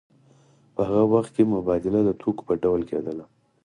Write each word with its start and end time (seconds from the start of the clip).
په 0.75 0.81
هغه 0.87 1.03
وخت 1.13 1.31
کې 1.35 1.51
مبادله 1.55 1.99
د 2.05 2.09
توکو 2.21 2.41
په 2.47 2.53
ډول 2.63 2.81
کېدله 2.89 3.25